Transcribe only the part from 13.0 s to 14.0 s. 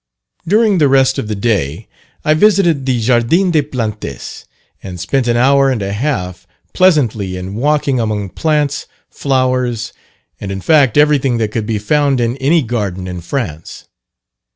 in France.